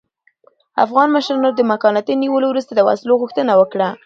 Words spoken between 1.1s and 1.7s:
مشرانو د